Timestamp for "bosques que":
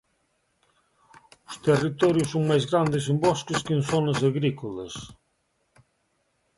3.25-3.73